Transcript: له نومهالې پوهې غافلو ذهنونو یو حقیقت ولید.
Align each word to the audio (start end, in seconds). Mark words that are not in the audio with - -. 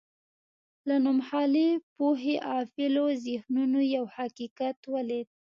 له 0.87 0.95
نومهالې 1.05 1.69
پوهې 1.95 2.35
غافلو 2.49 3.05
ذهنونو 3.25 3.79
یو 3.95 4.05
حقیقت 4.15 4.77
ولید. 4.93 5.27